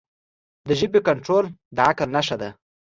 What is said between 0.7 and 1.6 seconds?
ژبې کنټرول